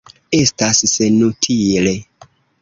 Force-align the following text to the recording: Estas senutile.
Estas 0.37 0.79
senutile. 0.93 1.95